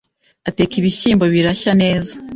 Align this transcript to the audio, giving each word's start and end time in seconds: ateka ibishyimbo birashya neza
ateka 0.49 0.73
ibishyimbo 0.77 1.25
birashya 1.33 1.71
neza 1.81 2.11